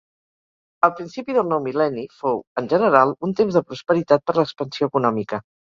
[0.87, 5.47] El principi del nou mil·lenni fou, en general, un temps de prosperitat per l'expansió econòmica.